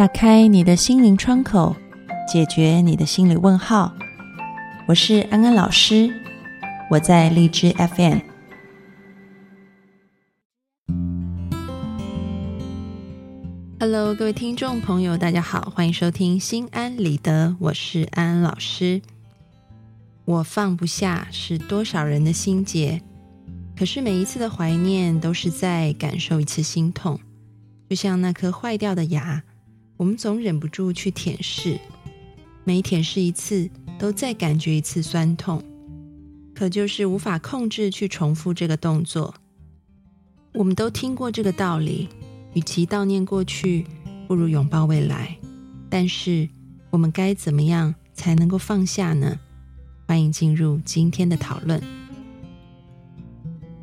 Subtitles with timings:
[0.00, 1.76] 打开你的心灵窗口，
[2.26, 3.94] 解决你的心理问号。
[4.88, 6.10] 我是安安老师，
[6.90, 8.20] 我在荔枝 FM。
[13.78, 19.02] Hello，各位听众朋友，大家好，欢迎收听心安理得，我是安安老师。
[20.24, 23.02] 我放不下是多少人的心结，
[23.76, 27.20] 可是每一次的怀念都是在感受一次心痛，
[27.90, 29.42] 就像那颗坏掉的牙。
[30.00, 31.78] 我们总忍不住去舔舐，
[32.64, 33.68] 每舔舐一次，
[33.98, 35.62] 都再感觉一次酸痛，
[36.54, 39.34] 可就是无法控制去重复这个动作。
[40.54, 42.08] 我们都听过这个道理，
[42.54, 43.84] 与其悼念过去，
[44.26, 45.36] 不如拥抱未来。
[45.90, 46.48] 但是，
[46.88, 49.38] 我们该怎么样才能够放下呢？
[50.08, 51.78] 欢迎进入今天的讨论。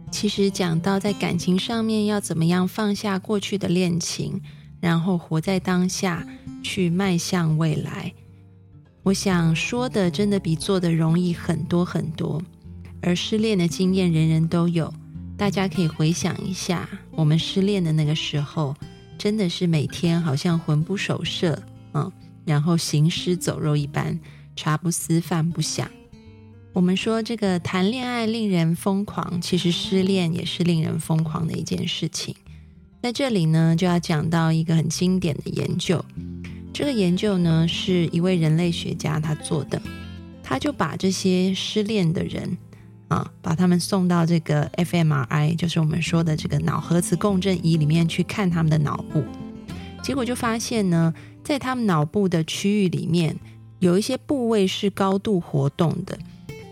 [0.10, 4.42] 其实讲到在感情上面要怎么样放下过去的恋情。
[4.80, 6.28] 然后活在当下，
[6.64, 8.14] 去迈向未来。
[9.04, 12.42] 我想说的真的比做的容易很多很多。
[13.02, 14.94] 而失恋的经验人人都有，
[15.38, 18.76] 大家可以回想一下，我们失恋的那个时候，
[19.18, 21.62] 真的是每天好像魂不守舍，
[21.94, 22.12] 嗯，
[22.44, 24.20] 然后行尸走肉一般，
[24.56, 25.90] 茶不思饭不想。
[26.74, 32.36] 我们说这个谈恋爱令人疯狂，其实失恋也是令人疯狂的一件事情。
[33.08, 36.04] 在这里呢，就要讲到一个很经典的研究。
[36.74, 39.82] 这个研究呢，是一位人类学家他做的，
[40.44, 42.58] 他就把这些失恋的人
[43.08, 49.24] 啊，把他们送到这个 fMRI，就是我们说的这个脑核磁共振仪里面去看他们的脑部。
[50.04, 51.14] 结果就发现呢，
[51.46, 53.38] 在他们脑部的区域里面，
[53.80, 56.20] 有一些部位是高度活动的，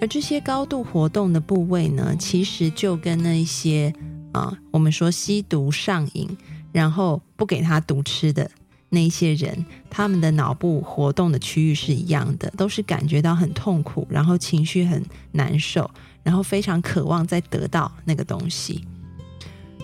[0.01, 3.93] 而这些高度活动的部位呢，其实就跟那一些。
[4.35, 6.37] 啊，我们说吸毒上瘾，
[6.73, 8.51] 然后不给他毒吃的
[8.89, 15.01] 那些人，他们的脑部活动的区域是一样的，都是感觉到很痛苦，然后情绪很
[15.31, 15.89] 难受，
[16.21, 18.83] 然后非常渴望再得到那个东西。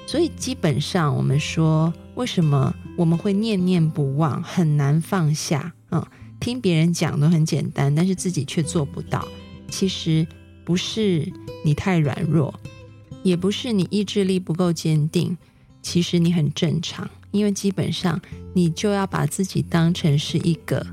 [0.05, 5.71] 所以基本上，我们说为什么我们会念念不忘，很难放下？
[5.91, 6.05] 嗯，
[6.41, 9.25] 听别人讲都很简单，但是自己却做不到。
[9.69, 10.27] 其实
[10.65, 11.31] 不是
[11.63, 12.53] 你太软弱。
[13.23, 15.37] 也不是你意志力不够坚定，
[15.81, 18.19] 其实你很正常，因为基本上
[18.53, 20.85] 你就要把自己当成是一个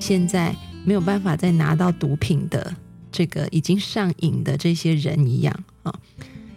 [0.00, 0.54] 现在
[0.84, 2.74] 没有办法再拿到毒品的
[3.10, 5.94] 这个已经上瘾的这些人一样啊。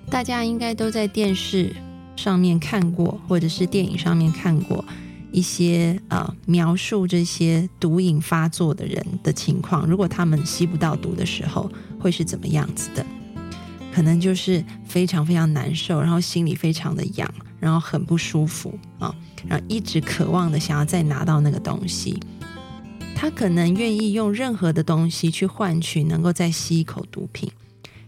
[0.10, 1.76] 大家应该都在电视
[2.16, 4.86] 上面看过，或者是电影上面看过
[5.32, 9.86] 一些呃描述这些毒瘾发作的人的情况。
[9.88, 11.70] 如果他们吸不到毒的时候，
[12.00, 13.06] 会是怎么样子的？
[13.96, 19.16] 可能就是非常非常难受，然后心里非常的痒，然后很不舒服啊，
[19.48, 22.20] 然后一直渴望的想要再拿到那个东西。
[23.16, 27.50] 他可能愿意用任何的东西去换取能够再吸一口毒品。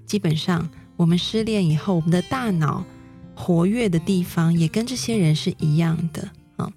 [0.06, 0.68] 基本上，
[0.98, 2.84] 我们失恋以后，我们的大脑
[3.34, 6.70] 活跃的地方也跟这些人是一样的啊。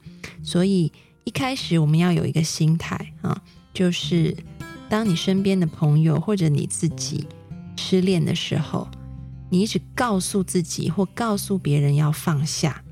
[0.45, 0.93] 所以
[1.25, 3.43] 一开始我们要有一个心态啊，
[3.75, 4.37] 就是
[4.89, 7.27] 当你身边的朋友或者你自己
[7.75, 8.87] 失恋的时候。
[9.51, 12.83] 你一直告诉自己或告诉别人要放下，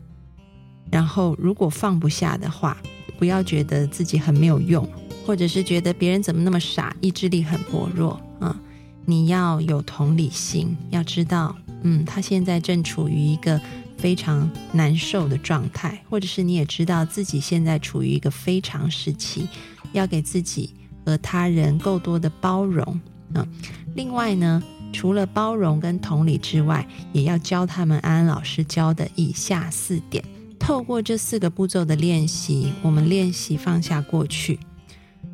[0.91, 2.77] 然后如果放不下的话，
[3.17, 4.87] 不要觉得自己很没有用，
[5.25, 8.59] 或者是觉得别人怎么那么傻，意志力很薄弱啊！
[9.07, 13.61] 你要有同理心，要知道，嗯，他现在正处于一个
[13.97, 19.49] 非常难受的状态，或者是你也知道自己现在处于一个非常时期，
[19.93, 20.75] 要给自己
[21.07, 23.01] 和他人够多的包容
[23.33, 23.47] 啊。
[23.95, 24.61] 另外呢。
[24.93, 30.25] 除了包容跟同理之外，也要教他们安安老师教的以下四点。
[30.59, 34.59] 透过这四个步骤的练习，我们练习放下过去，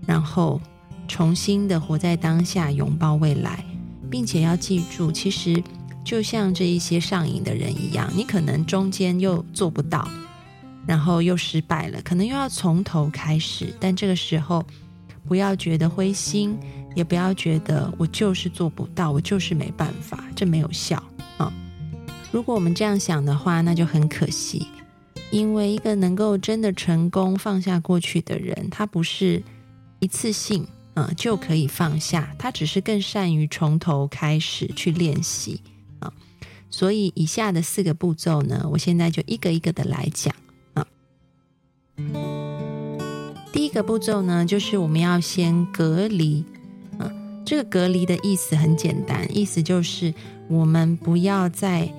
[0.06, 0.60] 然后
[1.08, 3.64] 重新的活在当下，拥抱未来，
[4.10, 5.62] 并且要记住，其实
[6.04, 10.06] 就像这一些上瘾的人一样，你可能中间又做不到，
[10.86, 13.74] 然后又失败了，可能又要从头开始。
[13.80, 14.64] 但这个时候，
[15.26, 16.58] 不要觉得灰心。
[16.94, 21.02] 也不要觉得我就是做不到，我就是没办法，这没有效
[21.38, 21.52] 啊！
[22.30, 24.66] 如果我们这样想的话，那就很可惜，
[25.30, 29.42] 因为一个能够真的成功放下过去的人，他不是
[29.98, 35.60] 一次性啊就可以放下，他只是更善于从头开始去练习
[35.98, 36.12] 啊。
[36.70, 40.34] 所以以下的四个步骤呢，我现在就一个一个的来讲
[40.74, 40.86] 啊。
[43.52, 46.44] 第一个步骤呢，就是我们要先隔离。
[47.44, 50.14] 这个隔离的意思很简单，意思就是
[50.48, 51.92] 我们不要再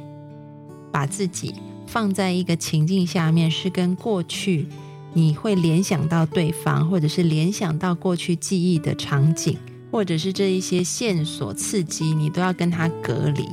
[0.91, 1.53] 把自己
[1.85, 4.67] 放在一个情境下面，是跟过去
[5.13, 9.57] 你会联想到对方，或者是联想到过去记忆的场景，
[9.91, 13.47] 或者是这一些线索刺激，你都要跟他隔离。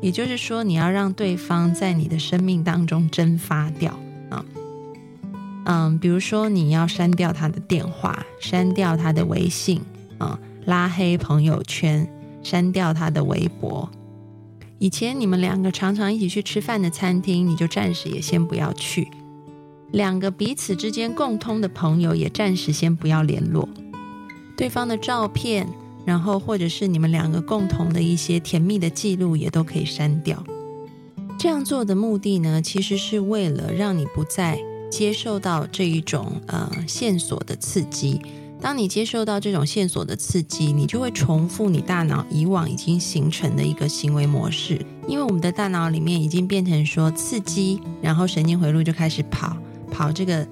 [0.00, 3.98] 也就是说，你要让对方在你的生命当中蒸发掉
[4.30, 4.44] 啊。
[5.64, 9.80] 嗯，比如说你要删掉他的电话，删掉他的微信
[10.18, 12.06] 啊，拉黑朋友圈，
[12.42, 13.90] 删掉他的微博。
[14.78, 19.08] 以前你们两个常常一起去吃饭的餐厅，你就暂时也先不要去。
[19.92, 23.68] 两个彼此之间共通的朋友也暂时先不要联络，
[24.56, 25.68] 对方的照片，
[26.04, 30.42] 然后或者是你们两个共同的一些甜蜜的记录也都可以删掉。
[31.38, 34.58] 这样做的目的呢，其实是为了让你不再
[34.90, 38.20] 接受到这一种呃线索的刺激。
[38.62, 49.56] 当你接受到这种线索的刺激，你就会重复你大脑以往已经形成的一个行为模式，因为我们的大脑里面已经变成说刺激，然后神经回路就开始跑。
[49.90, 50.46] 跑这个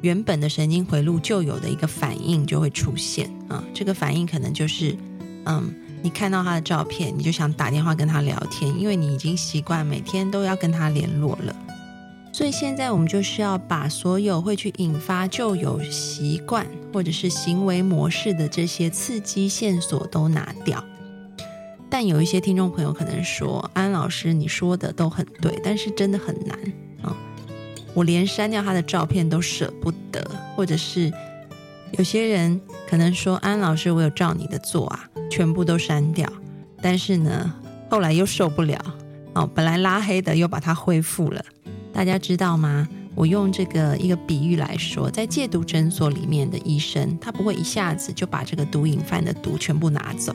[0.00, 4.96] 原本的神经回路就有的一个反应就会出现啊，这个反应可能就是，
[5.44, 11.54] 嗯，你看到他的照片，你就想打电话跟他聊天，因为你已经习惯每天都要跟他联络了。
[12.34, 20.82] 所以现在我们就是要把所有会去引发旧有习惯或者是行为模式的这些刺激线索都拿掉。
[21.88, 26.58] 但有一些听众朋友可能说，安老师你说的都很对，但是真的很难
[27.02, 27.16] 啊。
[27.94, 31.12] 我连删掉他的照片都舍不得，或者是
[31.92, 36.28] 有些人可能说：“安老师，我有照你的做啊，全部都删掉。”
[36.82, 37.54] 但是呢，
[37.88, 38.76] 后来又受不了
[39.34, 41.44] 哦，本来拉黑的又把它恢复了。
[41.94, 42.86] 大家知道吗？
[43.14, 50.34] 我用这个一个比喻来说，在戒毒诊所里面的医生，他不会一下子就把这个毒瘾犯的毒全部拿走，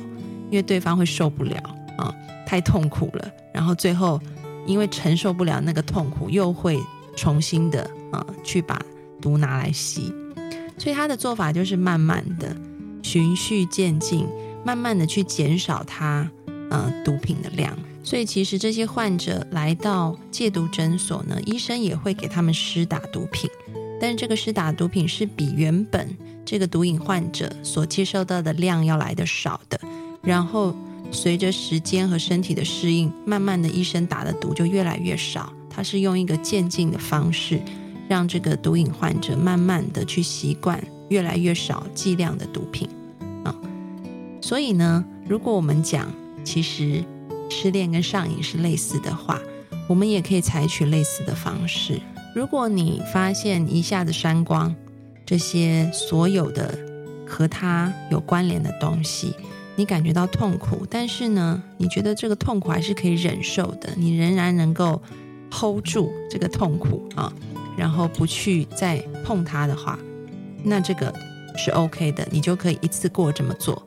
[0.49, 1.57] 因为对方会受不了
[1.97, 2.15] 啊，
[2.47, 3.29] 太痛苦了。
[3.53, 4.19] 然后最后
[4.65, 6.79] 因为承受不了那个痛苦，又会。
[7.15, 7.81] 重新的
[8.13, 8.81] 啊，去把
[9.19, 10.13] 毒拿来吸，
[10.77, 12.55] 所以他的做法就是慢慢的
[13.03, 14.25] 循序渐进，
[14.63, 16.31] 慢慢的去减少他
[16.69, 17.77] 呃毒品的量。
[18.03, 23.49] 所以其实这些患者来到戒毒诊所呢，医生也会给他们施打毒品，
[23.99, 26.07] 但是这个施打毒品是比原本
[26.43, 29.79] 这个毒瘾患者所接受到的量要来的少的。
[30.21, 30.75] 然后
[31.11, 35.53] 随着时间和身体的适应，慢慢的医生打的毒就越来越少。
[35.69, 37.61] 他是用一个渐进的方式，
[38.07, 42.89] 让这个毒瘾患者慢慢的去习惯越来越少剂量的毒品
[43.43, 43.55] 啊。
[44.41, 46.11] 所以呢，如果我们讲
[46.43, 47.03] 其实
[47.49, 49.39] 失恋跟上瘾是类似的话，
[49.87, 51.99] 我们也可以采取类似的方式。
[52.35, 54.73] 如果你发现一下子删光
[55.25, 56.77] 这些所有的
[57.27, 59.33] 和他有关联的东西，
[59.75, 65.01] 你感觉到痛苦，但是呢，你觉得这个痛苦还是可以忍受的，你仍然能够。
[65.51, 67.33] hold 住这个痛苦啊，
[67.75, 69.97] 然后不去再碰它的话，
[70.63, 71.11] 那这个
[71.57, 73.81] 是 OK 的，你就可以一次过这么做。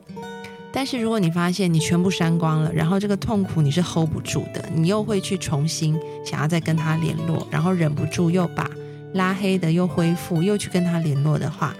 [0.73, 8.67] 但是如果你发现你全部删光了，然后这个痛苦你是 hold 不住的，你又会去重新想要再跟他联络，然后忍不住又把
[9.13, 11.75] 拉黑的又恢复，又去跟他联络的话，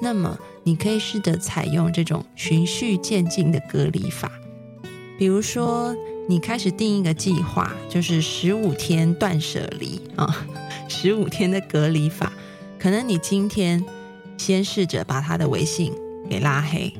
[0.00, 4.30] 那么你可以试着采用这种循序渐进的隔离法，
[5.18, 5.94] 比如说。
[6.30, 10.46] 你开始定一个计划，就是十五天断舍离啊，
[10.86, 12.30] 十五天的隔离法。
[12.78, 13.82] 可能你今天
[14.36, 15.90] 先试着把他的微信
[16.28, 16.92] 给拉黑，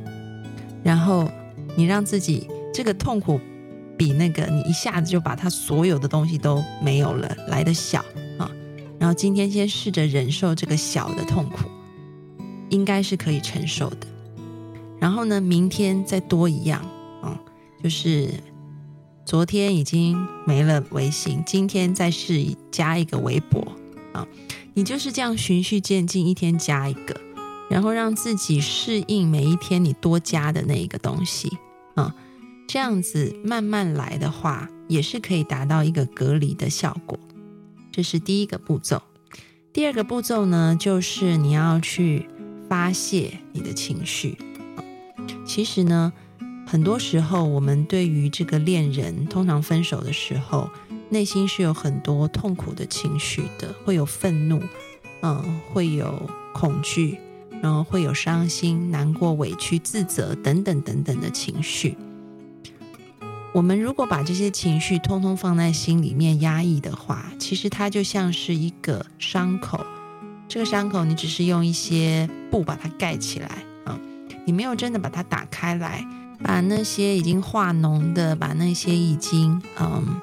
[0.82, 1.30] 然后
[1.76, 3.40] 你让自己这个痛苦
[3.96, 8.04] 比那个你一下子就把他所有的东西都没有了来的小
[8.38, 8.50] 啊。
[8.98, 11.68] 然后今天先试着忍受这个小的痛苦，
[12.68, 14.06] 应该是可以承受的。
[14.98, 16.80] 然后呢，明天再多一样
[17.22, 17.38] 啊，
[17.82, 18.28] 就是。
[19.24, 23.60] 昨天已经没了微信，今天再试加一个微博
[24.14, 24.26] 啊！
[24.72, 27.14] 你就是这样循序渐进，一天加一个，
[27.68, 31.56] 然后让自己适应每一天你多加的那一个东西
[31.94, 32.14] 啊，
[32.66, 37.18] 这样子慢慢来的话，也是可以达到一个隔离的效果。
[37.92, 39.02] 这是第一个步骤。
[39.72, 42.28] 第二个步骤呢，就是你要去
[42.68, 44.36] 发泄你的情绪。
[45.44, 46.12] 其实呢。
[46.70, 50.68] 很多时候，我们对于这个恋人，通常分手的时候，
[51.08, 54.60] 内心是有很多痛苦的情绪的，会有愤怒，
[55.22, 57.18] 嗯，会有恐惧，
[57.62, 61.96] 然后会有伤心、难过、委屈、自责等等等等的情绪。
[63.52, 69.84] 我们如果把这些情绪通通放在心里面压抑的话，其实它就像是一个伤口，
[70.46, 73.48] 这个伤口你只是用一些布把它盖起来
[73.84, 73.98] 啊，
[74.44, 76.04] 你没有真的把它打开来。
[76.40, 80.20] 把那些已经化脓的，把那些已经嗯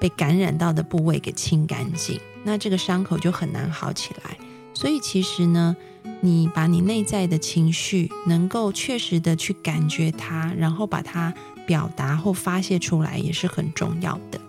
[0.00, 4.36] 被感染到的部位给清干净，那这个伤口就很难好起来。
[4.74, 5.76] 所以其实呢，
[6.20, 11.32] 你把你内在的情绪能够确实的去感觉它，然后把它
[11.66, 14.40] 表达或发泄出来，也是很重要的。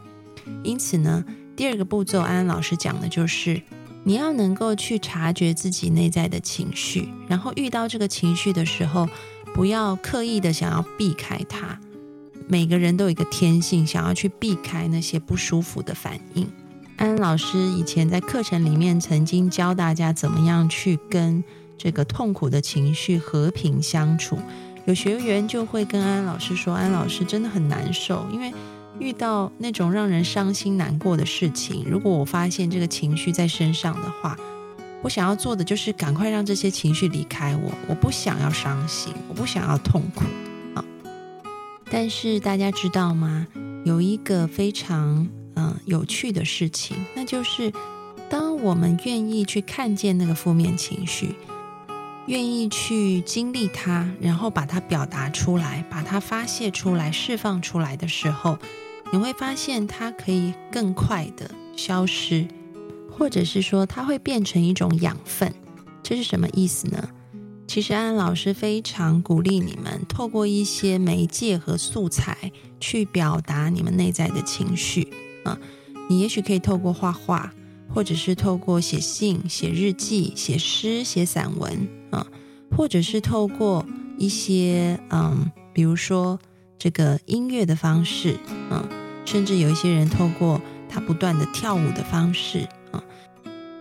[0.64, 1.24] 因此呢，
[1.56, 3.62] 第二个步骤，安安老师讲的就是，
[4.04, 9.08] 你要能够去察觉自己内在的情绪，然后遇到这个情绪的时候，
[9.54, 11.80] 不要刻意的想要避开它。
[12.48, 16.48] 每个人都有一个天性，想要去避开那些不舒服的反应。
[17.02, 21.44] 安老师以前在课程里面曾经教大家怎么样去跟
[21.76, 24.38] 这个痛苦的情绪和平相处。
[24.86, 28.54] 有学员就会跟安老师说：“安安老师真的很难受，因为
[29.00, 34.38] 遇到那种让人伤心难过的事情，如果我发现这个情绪在身上的话，
[35.02, 37.72] 我想要做的就是赶快让这些情绪离开我。
[37.88, 40.24] 我不想要伤心，我不想要痛苦
[40.76, 40.86] 啊。
[41.90, 43.48] 但是大家知道吗？
[43.86, 45.28] 有一个非常……
[45.62, 47.72] 嗯，有趣的事情，那就是
[48.30, 51.36] 当我们愿意去看见那个负面情绪，
[52.26, 58.58] 愿意去经历它，然后把它表达出来，把它发泄出来、释放出来的时候，
[59.12, 62.48] 你会发现它可以更快的消失，
[63.12, 65.54] 或者是说它会变成一种养分。
[66.02, 67.10] 这是什么意思呢？
[67.68, 75.08] 其实安安老师非常鼓励你们透过一些媒介和素材去表达你们内在的情绪。
[75.44, 75.58] 啊，
[76.10, 77.52] 你也许可以透过画画，
[77.94, 82.26] 或者是透过写信、写日记、写诗、写散文啊，
[82.76, 83.86] 或者是透过
[84.18, 86.40] 一些嗯，比如说
[86.78, 88.38] 这个音乐的方式
[88.70, 88.88] 啊，
[89.26, 93.04] 甚至有一些人透过他不断的跳舞的方式啊，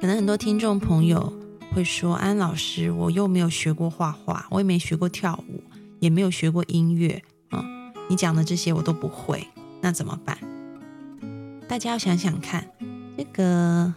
[0.01, 1.33] 可能很多听众朋友
[1.73, 5.63] 会说：“安老师，我又没有学过画画，我也没学过跳舞，
[6.01, 7.65] 也没有学过音乐啊，
[8.09, 9.47] 你讲的这些我都不会，
[9.81, 10.37] 那怎么办？”
[11.71, 12.67] 大家要想想看，
[13.17, 13.95] 这个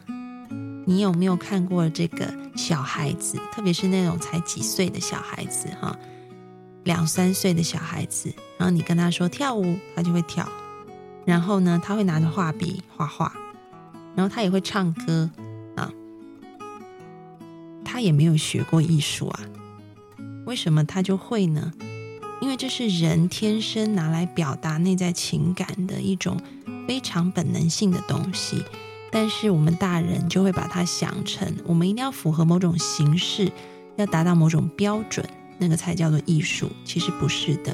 [0.86, 5.98] 你有没有看过这个小孩子，特别是那种才几岁的小孩子，哈，
[6.84, 10.48] 两三岁的小孩子，然后你跟他说跳舞，他就会跳，
[11.26, 13.34] 然后呢，他会拿着画笔画画，
[14.16, 15.28] 然后他也会唱歌
[15.76, 15.92] 啊，
[17.84, 19.40] 他也没有学过艺术啊，
[20.46, 21.74] 为什么他就会呢？
[22.44, 26.38] 因为这是人天生拿来表达内在情感的一种。
[26.86, 28.62] 非常本能性的东西，
[29.10, 33.50] 但是我们大人就会把它想成，我们一定要符合某种形式，
[33.96, 35.26] 要达到某种标准，
[35.58, 36.70] 那个才叫做艺术。
[36.84, 37.74] 其实不是的，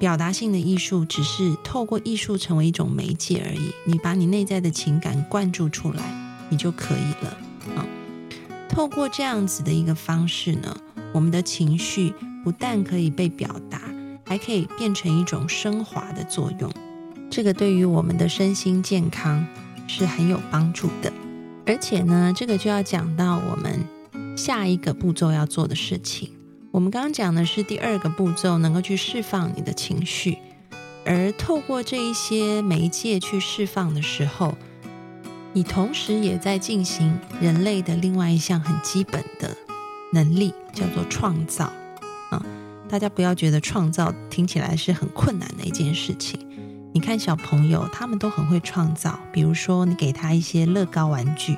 [0.00, 3.70] 表达性的艺术只是透过艺术成为一种媒介而已。
[3.84, 6.02] 你把你内在的情感灌注出来，
[6.48, 7.38] 你就可以了
[7.76, 7.86] 啊。
[8.68, 10.76] 透过这样子的一个方式呢，
[11.12, 12.12] 我们的情绪
[12.44, 13.80] 不但可以被表达，
[14.24, 16.70] 还可以变成一种升华的作用。
[17.30, 19.46] 这个对于我们的身心健康
[19.86, 21.12] 是很有帮助的，
[21.66, 23.84] 而且呢，这个就要讲到我们
[24.36, 26.30] 下一个步骤要做的事情。
[26.72, 30.38] 我们刚刚讲的是第二个步骤，能够去释放你的情绪，
[31.04, 34.56] 而透过这一些媒介去释放的时候，
[35.52, 39.56] 你同时也在进行人类的另外一项很基本的
[40.12, 41.72] 能力，叫做创造。
[42.30, 42.42] 啊，
[42.88, 46.40] 大家不要觉得创造听起来是很困难的一件事情。
[46.92, 49.18] 你看小朋友，他们都很会创造。
[49.32, 51.56] 比如说，你给他一些乐高玩具，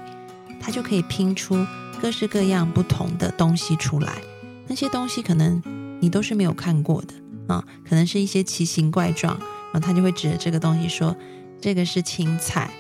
[0.60, 1.56] 他就可以拼出
[2.00, 4.12] 各式各样不同的东西出来。
[4.66, 5.62] 那些东西可能
[6.00, 7.14] 你都是没有看过的
[7.54, 9.38] 啊，可能是一些奇形怪状。
[9.72, 11.16] 然后他就会指着这个东西说
[11.58, 12.70] ：“这个是青菜，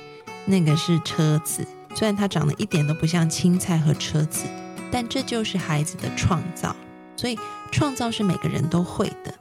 [0.44, 4.44] 那个是车子。”虽然它长得一点都不像青菜和车子，
[4.90, 6.76] 但这就是孩子的创造。
[7.22, 7.38] 所以，
[7.70, 9.32] 创造是每个人都会的。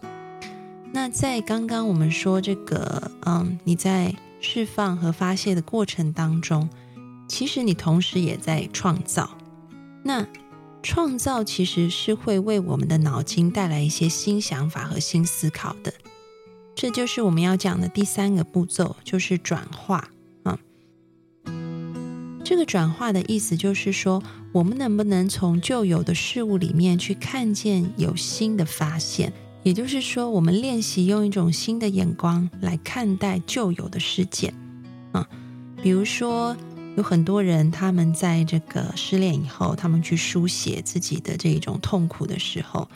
[0.91, 6.69] 那在刚刚我们说这个，嗯，你在释放和发泄的过程当中，
[7.27, 9.35] 其实你同时也在创造。
[10.03, 10.27] 那
[10.83, 15.91] 创造其实是会为我们的脑筋带来一些新想法和新思考的。
[16.75, 20.07] 这就是我们要讲的第三个步骤，就是转化
[20.43, 20.59] 啊。
[22.43, 24.21] 这个转化的意思就是说，
[24.51, 29.31] 我们能不能从旧有的事物里面去看见有新的发现？
[29.63, 34.53] 也就是说，我们练习用一种新的眼光来看待旧有的事件，
[35.11, 35.27] 啊，
[35.81, 36.57] 比如说
[36.97, 42.89] 有很多人他们在这个失恋以后，他们去书写自己的这一种痛苦的时候，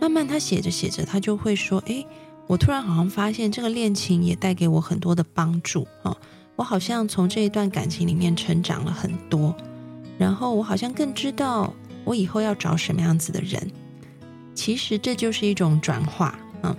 [0.00, 2.04] 慢慢他写着写着，他就会说：“哎，
[2.46, 6.16] 我突然好像发现这个恋情也带给我很多的帮助啊，
[6.56, 9.54] 我好像从这一段感情里面成长了很多，
[10.22, 11.74] 然后我好像更知道
[12.04, 13.60] 我以后要找什么样子的人。”
[14.54, 16.76] 其实这就是一种转化，嗯，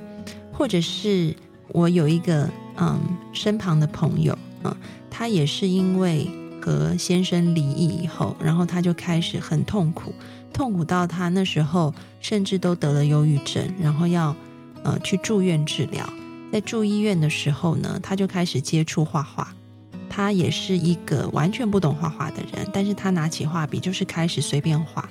[0.53, 1.35] 或者是
[1.69, 2.97] 我有一个嗯
[3.33, 4.73] 身旁的朋友，嗯，
[5.09, 6.29] 他也是因为
[6.61, 10.13] 和先生离异以后，然后他就开始很痛苦，
[10.53, 14.33] 痛苦到他那时候甚至都得了忧郁症，然后要
[14.83, 16.07] 呃去住院治疗。
[16.51, 19.53] 在住医院的时候呢，他就开始接触画画。
[20.09, 25.09] 他也是一个完全不懂画画的人，但是他拿起画笔就是开始随便画，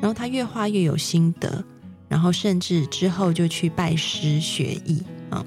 [0.00, 1.62] 然后他越画越有心得，
[2.08, 5.44] 然后甚至之后就去拜师学艺啊。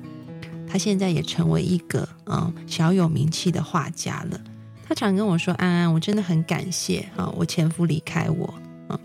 [0.67, 4.39] 他现在也成为一个嗯小有名气的画家了。
[4.87, 8.53] 他常跟我说：“安安，我真的很感谢啊，我前夫离开我
[8.87, 8.99] 啊。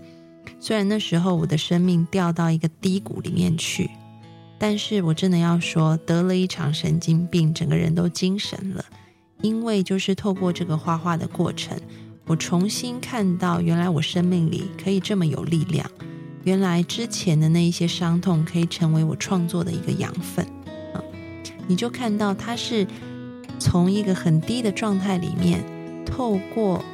[0.60, 3.88] 虽然那时候我的生命掉到一个低谷里面去，
[4.58, 8.84] 但是我真的要说，得了一场神经病，整个人都精神了。”
[9.42, 11.78] 因为就是透过这个画画的过程，
[12.26, 15.88] 我重新看到原来我生命里可以这么有力量，
[16.44, 20.44] 原来之前的那一些伤痛可以成为我创作的一个养分
[20.92, 21.02] 啊！
[21.66, 22.86] 你就看到他是
[23.58, 25.64] 从一个很低的状态里面，
[26.04, 26.84] 透过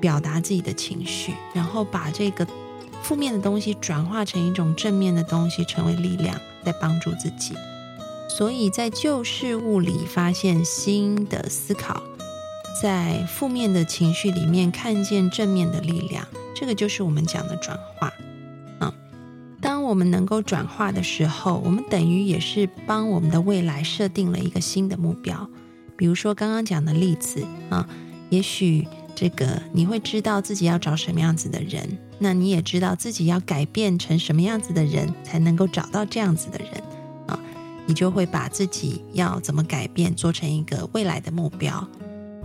[0.00, 2.46] 表达自己的情绪，然后把这个
[3.02, 7.54] 负面的东西转化成一种正面的东西，成为力量，在帮助自己。
[8.28, 12.02] 所以在旧事物里发现新的思考，
[12.82, 18.12] 在负面的情绪里面看见正面的力量，这个就是我们讲的转化。
[18.80, 18.92] 嗯，
[19.60, 25.48] 当我们能够转化的时候，我们等于也是帮我们的未来设定了一个新的目标。
[25.96, 27.88] 比如说刚刚讲的例子啊，
[28.30, 36.82] 也许这个你会知道自己要找什么样子的人，那你也知道自己要改变成什么样子的人才能够找到这样子的人。
[37.86, 41.86] 你就会把自己要怎么改变做成一个未来的目标，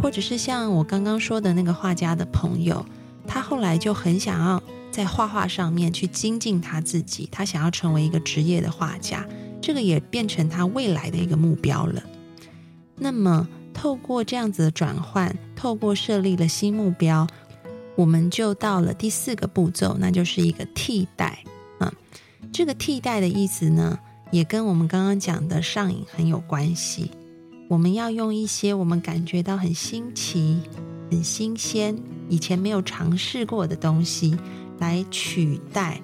[0.02, 2.86] 或者是像我刚刚说的那个画家的朋友，
[3.28, 9.26] 他后来就很想要在画画上面去精进他自己，他想要成为一个职业的画家，
[9.62, 12.04] 这个也变成他未来的一个目标了。
[12.96, 17.26] 那么，透过这样子的转换，透过设立了新目标，
[17.96, 21.40] 我们就到了第四个步骤，那就是一个替代
[21.80, 21.94] 啊。
[22.52, 23.98] 这个替代的意思呢？
[24.32, 27.12] 也跟我们刚刚讲的上瘾很有关系。
[27.68, 30.60] 我们要用一些我们感觉到很新奇、
[31.12, 31.96] 很新鲜、
[32.28, 34.38] 以前没有尝试过的东西
[34.80, 36.02] 来取代。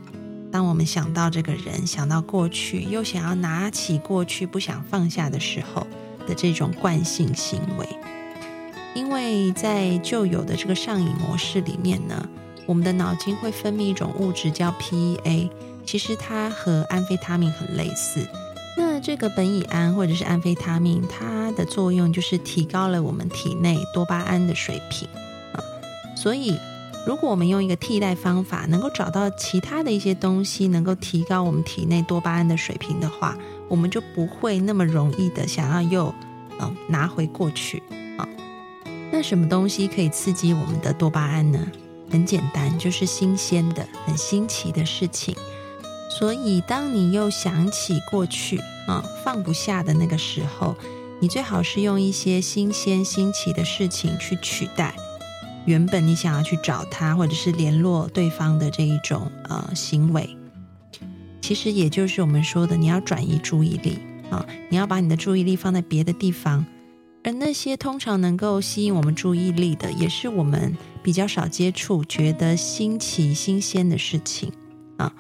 [0.52, 5.86] 当我们想到这个人、想到过去，又想要拿起过去不想放下的时候
[6.28, 7.88] 的这种惯性行为，
[8.94, 12.30] 因为在旧有的这个上瘾模式里面呢，
[12.66, 15.50] 我们的脑筋会分泌一种物质叫 PEA。
[15.86, 18.28] 其实它和安非他命很类似。
[18.78, 25.08] 那这个苯乙胺或者是安非他命，它的作用就是提高了我们体内多巴胺的水平
[25.54, 25.64] 啊。
[26.16, 26.60] 所以，
[27.08, 33.38] 如果我们用一个替代方法，能够找到其他的一些东西，能够提高我们体内多巴胺的水平的话，
[33.70, 36.14] 我们就不会那么容易的想要又
[36.60, 37.82] 嗯拿回过去
[38.18, 38.28] 啊。
[39.12, 41.60] 那什么东西可以刺激我们的多巴胺呢？
[42.12, 45.34] 很简单，就是新鲜的、很新奇的事情。
[46.18, 50.76] 所以，当你又想起过去啊放不下的那个时候，
[51.20, 54.96] 你最好是用一些新鲜新奇的事情去取代
[55.66, 60.38] 原本你想要去找他或者是联络对方的这一种呃行为。
[61.42, 64.00] 其实也就是我们说的，你要转移注意力
[64.30, 66.66] 啊，你要把你的注意力放在别的地方。
[67.24, 74.52] 而那些通常能够吸引我们注意力的，也是我们比较少接触、觉得新奇新鲜的事情
[74.98, 75.12] 啊。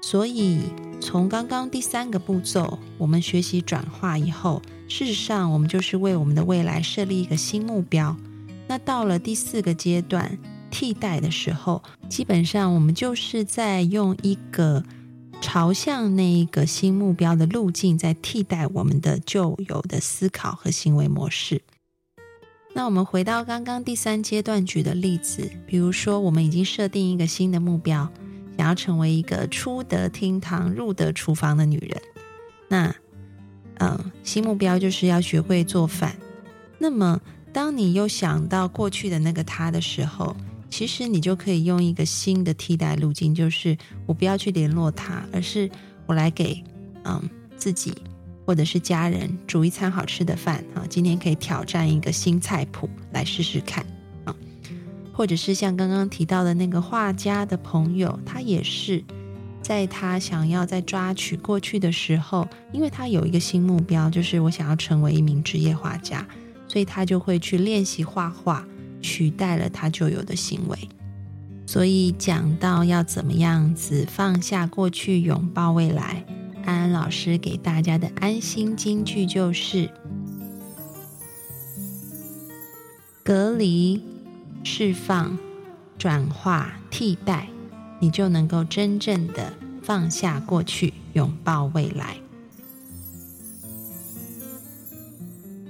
[0.00, 0.60] 所以，
[1.00, 8.16] 从刚刚第三个步骤，我们学习转化以后，事实上，我们就是为我们的未来设立一个新目标。
[8.66, 10.38] 那到了第四个阶段，
[10.70, 14.84] 替代的时候，基本上我们就是在用一个
[15.40, 21.62] 朝向那一个新目标的路径，在替代我们的旧有的思考和行为模式。
[22.74, 28.10] 那我们回到刚刚第三阶段举的例子，比如说，我们已经设定一个新的目标。
[28.58, 32.02] 想要成为一个出得厅堂、入得厨房的女人，
[32.66, 32.92] 那，
[33.78, 36.16] 嗯，新目标就是要学会做饭。
[36.76, 37.20] 那么，
[37.52, 40.36] 当你又想到过去的那个他的时候，
[40.68, 45.70] 其实你就可以用一个新的替代路径，就是我不要去联络他，而是
[46.06, 46.60] 我来给
[47.04, 47.94] 嗯自己
[48.44, 50.82] 或者是家人煮一餐好吃的饭啊。
[50.90, 53.86] 今天可以挑战一个新菜谱来试试看。
[55.18, 59.02] 或者是像刚刚提到的那个画家的朋友，他也是
[59.60, 66.24] 在他想要在抓取过去的时候，因为他有一个新目标，就是我想要成为一名职业画家，
[66.68, 68.64] 所以他就会去练习画画，
[69.02, 70.78] 取代了他就有的行为。
[71.66, 76.24] 所以讲到要怎么样子放下过去，拥抱未来，
[76.64, 79.90] 安安老师给大家的安心金句就是。
[83.24, 84.00] 隔离、
[84.70, 85.38] 释放、
[85.96, 87.48] 转化、替代，
[87.98, 92.18] 你就能够真正的放下过去，拥抱未来。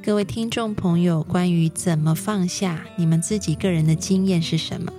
[0.02, 4.92] 各位听众朋友，关于怎么放下，你们自己个人的经验是什么？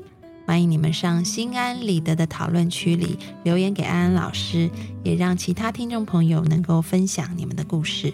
[0.48, 4.70] 欢迎你们上心安理得的讨论区里留言给安安老师，
[5.04, 8.14] 也让其他听众朋友能够分享你们的故事。